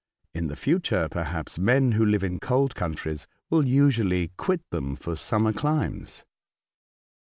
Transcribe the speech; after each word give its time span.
In 0.33 0.47
the 0.47 0.55
future, 0.55 1.07
perhaps, 1.11 1.59
men 1.59 1.91
who 1.91 2.03
live 2.03 2.23
in 2.23 2.39
cold 2.39 2.73
countries 2.73 3.27
will 3.51 3.67
usually 3.67 4.29
quit 4.35 4.67
them 4.71 4.95
for 4.95 5.15
summer 5.15 5.53
climes." 5.53 6.25